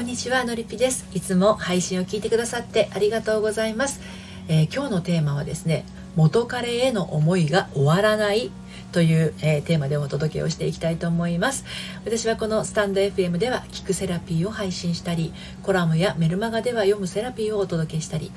[0.00, 1.04] こんにちはのりぴです。
[1.12, 4.00] いつも配信を聞いてくださってありがとうございます、
[4.48, 5.84] えー、今日のテーマはですね
[6.16, 8.50] 元彼への思いが終わらない
[8.92, 11.66] という、えー、テーマでお届けをしていきたいと思います。
[12.06, 18.32] 私はこのスタンド FM では聞くセラピーを配信したりコラムやメルマガでは読むセラピーをお届けしたり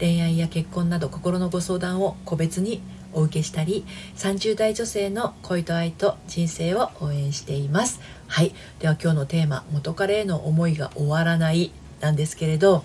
[0.00, 2.82] 恋愛や結婚など心のご相談を個別に
[3.14, 3.86] お受けしたり
[4.16, 8.00] 30代女性の恋と愛と人生を応援しています。
[8.26, 8.54] はい。
[8.80, 12.84] では今日のテーマ元彼への思いが終わらないなんですけれど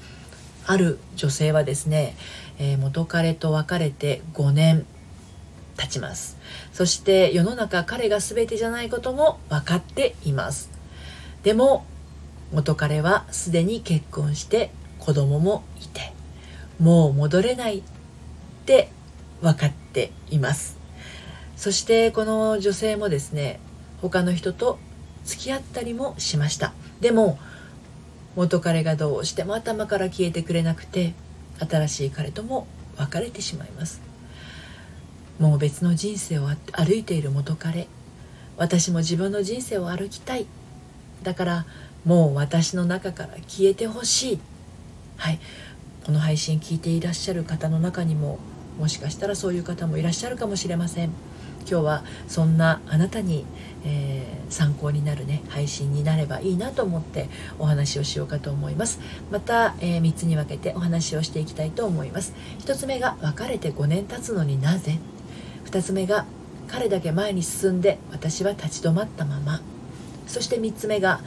[0.65, 2.15] ある女性はですね、
[2.59, 4.85] えー、元彼と別れて5年
[5.77, 6.37] 経ちます。
[6.71, 10.69] そして世の中彼が全てじゃないことも分かっています。
[11.43, 11.85] でも
[12.51, 16.13] 元彼はすでに結婚して子供もいて
[16.79, 17.83] もう戻れないっ
[18.65, 18.89] て
[19.41, 20.77] 分かっています。
[21.55, 23.59] そしてこの女性もですね
[24.01, 24.79] 他の人と
[25.25, 26.73] 付き合ったりもしました。
[27.01, 27.37] でも
[28.35, 31.13] 元彼がどうしても頭から消えてくれなくて
[31.59, 34.01] 新しい彼とも別れてしまいます。
[35.39, 37.87] もう別の人生を歩いている元彼。
[38.57, 40.45] 私も自分の人生を歩きたい。
[41.23, 41.65] だから
[42.05, 44.39] もう私の中から消えてほしい。
[45.17, 45.39] はい。
[46.05, 48.39] この配信聞いていらっしゃる方の中にも
[48.79, 51.11] もしかしたらそういう方もいらっしゃるかもしれません。
[51.69, 53.45] 今日はそんなあなたに、
[53.85, 58.99] えー、参考になるね配信になればいいなと思ってお話をしようかと思います。
[59.29, 62.33] また、えー、3つに分けてお話をしていきたいと思います。
[62.59, 64.97] 1つ目が別れて5年経つのになぜ
[65.65, 66.25] ？2つ目が
[66.67, 69.61] 彼だけ前に進んで私は立ち止まったまま。
[70.25, 71.19] そして3つ目が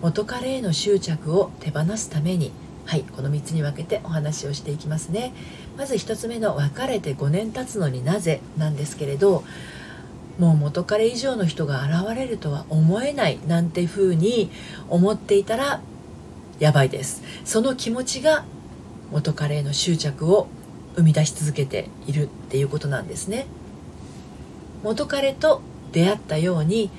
[0.00, 2.52] 元彼への執着を手放すために
[2.84, 5.32] はいこの3つに分けてお話をしていきますね。
[5.76, 9.44] まず1つ目の別れて5年経つのになぜなんですけれど
[10.38, 14.50] もう元彼以上の人が現れるとは思えないなんて風に
[14.88, 15.80] 思っていたら
[16.58, 17.22] やばいです。
[17.44, 18.44] その気持ちが
[19.10, 20.48] 元彼への執着を
[20.96, 23.46] 生み出し続けているっていうことなんですね。
[24.82, 25.62] 元彼と
[25.92, 26.90] 出会ったように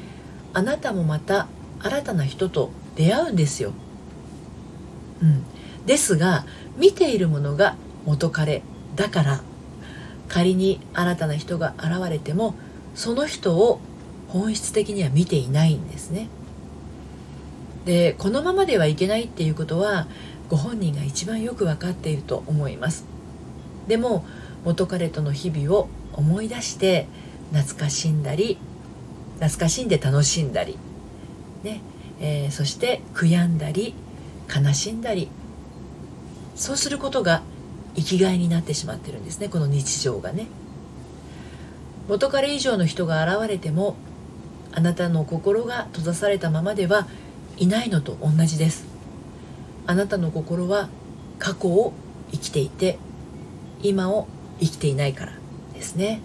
[0.53, 1.47] あなたもまた
[1.81, 3.73] 新たな人と出会うんですよ、
[5.21, 5.43] うん、
[5.85, 6.45] ですが
[6.77, 7.75] 見ているものが
[8.05, 8.61] 元彼
[8.95, 9.41] だから
[10.27, 12.55] 仮に新たな人が現れても
[12.95, 13.79] その人を
[14.29, 16.27] 本質的には見ていないんですね。
[17.85, 20.07] でこのままではいけないっていうことは
[20.49, 23.05] ご本人が一番よく分かっていると思います。
[23.87, 24.25] でも
[24.63, 27.07] 元彼との日々を思い出して
[27.53, 28.57] 懐かしんだり
[29.35, 30.77] 懐かしんで楽しんだり、
[31.63, 31.81] ね
[32.19, 33.93] えー、そして悔やんだり
[34.53, 35.29] 悲しんだり
[36.55, 37.43] そうすることが
[37.95, 39.49] 生きがいになってしまってるんですね。
[39.49, 40.47] この日常がね。
[42.07, 43.95] 元彼以上の人が現れても
[44.71, 47.07] あなたの心が閉ざされたままでは
[47.57, 48.85] いないのと同じです。
[49.87, 50.89] あなたの心は
[51.39, 51.93] 過去を
[52.31, 52.97] 生きていて
[53.81, 54.27] 今を
[54.59, 55.33] 生きていないから
[55.73, 56.21] ですね。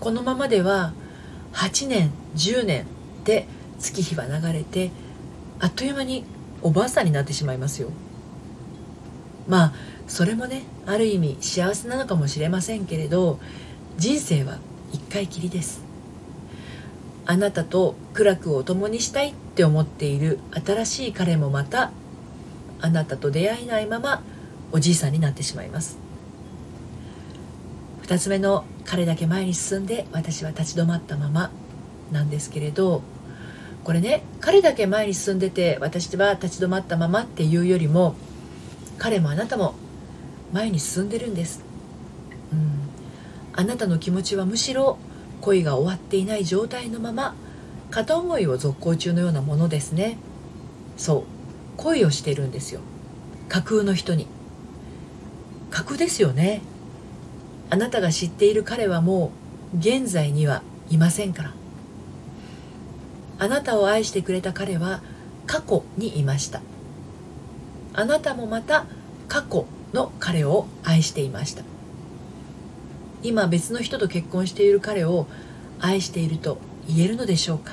[0.00, 0.92] このままでは
[1.52, 2.86] 8年10年
[3.24, 3.46] で
[3.78, 4.90] 月日は流れて
[5.58, 6.24] あっという間に
[6.62, 7.90] おばあさんになってしまいますよ。
[9.48, 9.72] まあ
[10.06, 13.38] それもねある意味幸せなのかもしれませんけれど
[13.96, 14.58] 人生は
[14.92, 15.84] 一回きりです。
[17.28, 21.90] あなたと苦楽を共にしたいって思っている新しい彼もまた
[22.80, 24.22] あなたと出会えないまま
[24.70, 25.98] おじいさんになってしまいます。
[28.04, 31.50] 2つ目の彼だけ前に進んで私は立ち止まったまま
[32.12, 33.02] なんですけれど
[33.82, 38.14] これね彼だけ前に進んでて私は立ち止まったままっていうよりも
[38.98, 39.74] 彼もあなたも
[40.52, 41.62] 前に進んでるんです、
[42.52, 42.88] うん、
[43.52, 44.98] あなたの気持ちはむしろ
[45.40, 47.34] 恋が終わっていない状態のまま
[47.90, 50.18] 片思いを続行中のようなものですね。
[50.96, 51.22] そう。
[51.76, 52.80] 恋をしてるんですよ。
[53.48, 54.26] 架空の人に。
[55.70, 56.62] 架空ですよね。
[57.70, 59.30] あなたが知っている彼はも
[59.74, 61.54] う現在にはいませんから。
[63.38, 65.02] あなたを愛してくれた彼は
[65.46, 66.60] 過去にいました。
[67.96, 68.84] あなたもまた
[69.26, 71.64] 過去の彼を愛していました。
[73.22, 75.26] 今別の人と結婚している彼を
[75.80, 77.72] 愛していると言えるのでしょうか。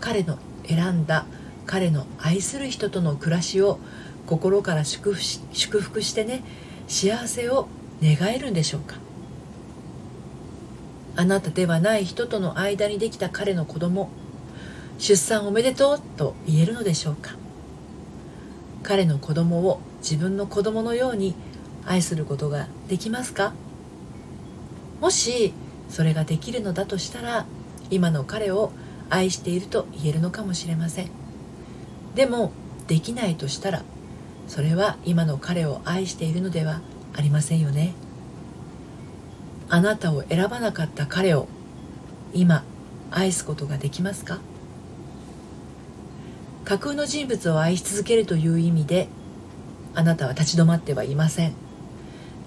[0.00, 1.26] 彼の選んだ
[1.64, 3.78] 彼の愛する人との暮らしを
[4.26, 6.42] 心から祝福し祝福してね
[6.88, 7.68] 幸せを
[8.02, 8.96] 願えるんでしょうか。
[11.14, 14.10] あなたではない人との間にできた彼の子供
[14.98, 17.36] 出産おめでとうと言えるのでしょうか。
[18.82, 21.34] 彼の子供を自分の子供のように
[21.84, 23.52] 愛することができますか？
[25.00, 25.52] もし
[25.88, 27.46] それができるのだとしたら
[27.90, 28.72] 今の彼を
[29.08, 31.10] 愛していると言えるのかもしれません。
[32.14, 32.52] でも
[32.86, 33.82] できないとしたら
[34.48, 36.80] それは今の彼を愛しているのでは
[37.14, 37.92] ありませんよね。
[39.68, 41.46] あなたを選ばなかった彼を
[42.32, 42.64] 今
[43.10, 44.38] 愛すことができますか？
[46.64, 49.08] 架空の人物を愛し続けるという意味で
[49.94, 51.52] あなたは立ち止まってはいません。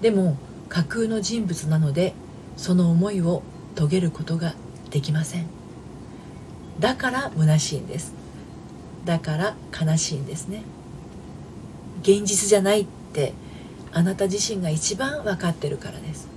[0.00, 0.36] でも
[0.68, 2.14] 架空の人物なので
[2.56, 3.42] その思いを
[3.74, 4.54] 遂げることが
[4.90, 5.46] できません。
[6.80, 8.14] だから虚しいんです。
[9.04, 10.62] だから悲しいんですね。
[12.02, 13.32] 現実じゃないって
[13.92, 16.28] あなた自身が一番分かってるからです。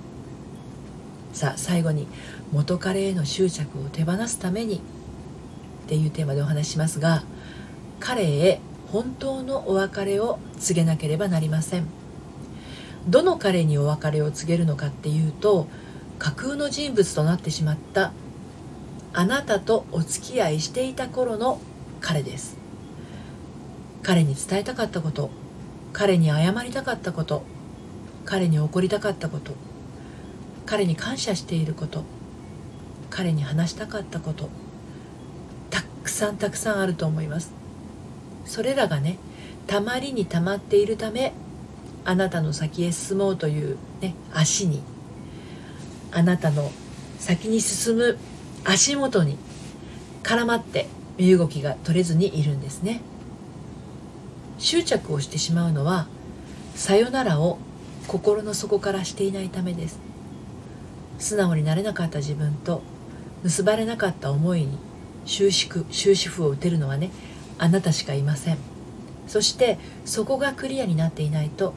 [1.32, 2.06] さあ最後に
[2.52, 4.80] 元彼への執着を手放すためにっ
[5.88, 7.22] ていうテーマでお話ししますが
[8.00, 8.60] 彼へ
[8.92, 11.86] 本当のお別れを告げなければなりません。
[13.06, 15.66] どの彼にお別れを告げるのかっていうと
[16.18, 18.12] 架空の人物となってしまった
[19.14, 21.60] あなたとお付き合いしていた頃の
[22.00, 22.56] 彼です。
[24.02, 25.30] 彼に伝えたかったこと
[25.92, 27.42] 彼に謝りたかったこと
[28.24, 29.52] 彼に怒りたかったこと
[30.66, 32.04] 彼に感謝していること
[33.10, 34.50] 彼に話したかったこと
[35.70, 37.57] たくさんたくさんあると思います。
[38.48, 39.18] それらがね
[39.66, 41.32] たまりにたまっているため
[42.04, 44.82] あなたの先へ進もうという、ね、足に
[46.10, 46.72] あなたの
[47.18, 48.18] 先に進む
[48.64, 49.36] 足元に
[50.22, 50.86] 絡まって
[51.18, 53.02] 身動きが取れずにいるんですね。
[54.58, 56.08] 執着をしてしまうのは
[56.74, 57.58] さよならを
[58.06, 60.00] 心の底からしていないためです。
[61.18, 62.82] 素直になれなかった自分と
[63.42, 64.78] 結ばれなかった思いに
[65.26, 67.10] 終止終止符を打てるのはね
[67.58, 68.58] あなたしかいません。
[69.26, 71.74] そしてそこがクリアになっていないと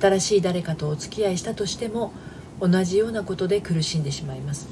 [0.00, 2.12] 新しい誰かとお付き合いしたとしても
[2.60, 4.68] 同じようなことで苦しんでしまいます。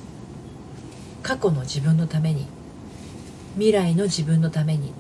[1.23, 2.47] 過去の自分のために
[3.55, 4.93] 未来の自分のために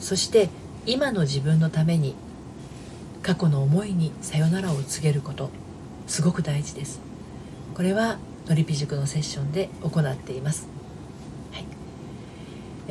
[0.00, 0.48] そして
[0.86, 2.14] 今の自分のために
[3.22, 5.50] 過去の思いにさよならを告げること
[6.06, 7.00] すごく大事です。
[7.74, 8.18] これは
[8.48, 10.71] のりぴ塾のセッションで行っています。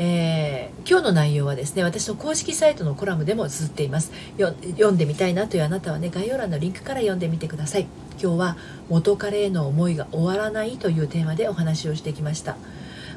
[0.04, 4.12] えー、今日の内容はですね私の公式サイトのコラムでも綴っています。
[4.36, 7.86] 読んでみたいなというあなたはね概要欄のリンクから読んでみてください。
[8.20, 8.58] 今日は
[8.90, 12.58] 元彼への思いが終わらないというテーマでお話をしてきました。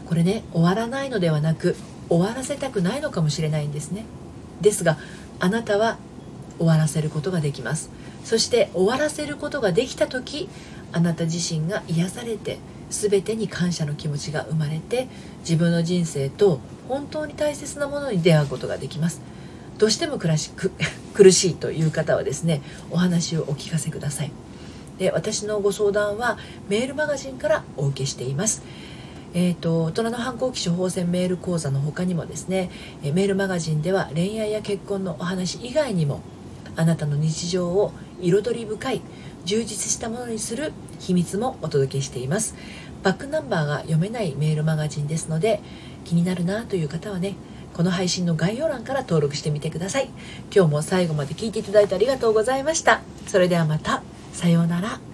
[0.05, 1.75] これね終わらないのではなく
[2.11, 4.05] 終わらせたくないのかもしれないんですね。
[4.61, 4.99] ですが
[5.41, 5.97] あなたは
[6.59, 7.89] 終わらせることができます。
[8.25, 10.51] そして終わらせることができた時
[10.93, 12.59] あなた自身が癒されて
[12.91, 15.09] 全てに感謝の気持ちが生まれて
[15.41, 19.21] 自分の人生と本当に大切なものに出会うことができます。
[19.79, 20.71] どうしても苦しく
[21.15, 24.33] 苦しいという方はですねお話をお聞かせください。
[24.99, 26.39] で私のご相談は
[26.69, 28.63] メールマガジンからお受けしています。
[29.37, 32.71] えーと、大人の反抗期処方箋メール講座の他にもですね、
[33.03, 36.21] えメールマガジンでは恋愛や結婚のお話以外にも
[36.77, 39.01] あなたの日常を彩り深い
[39.45, 42.55] 充実したものにする秘密もお届けしています。
[43.05, 45.61] バックナンバーが読めないメールマガジンですので
[46.05, 47.37] 気になるなという方はね
[47.75, 50.09] この配信の概要欄から登録してみてください。
[50.55, 53.03] 今日も最後まで聞いていただいてありがとうございました。
[53.27, 54.03] それではまた。
[54.33, 55.14] さようなら。